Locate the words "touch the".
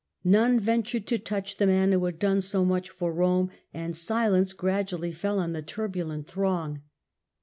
1.19-1.67